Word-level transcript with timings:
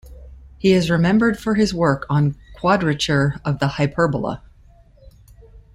He 0.57 0.71
is 0.73 0.89
remembered 0.89 1.39
for 1.39 1.53
his 1.53 1.75
work 1.75 2.07
on 2.09 2.35
quadrature 2.55 3.39
of 3.45 3.59
the 3.59 3.67
hyperbola. 3.77 4.41